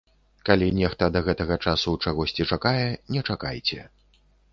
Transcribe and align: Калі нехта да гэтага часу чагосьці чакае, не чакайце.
Калі 0.47 0.67
нехта 0.77 1.09
да 1.15 1.21
гэтага 1.27 1.57
часу 1.71 1.93
чагосьці 2.05 2.47
чакае, 2.57 2.87
не 3.17 3.21
чакайце. 3.35 3.79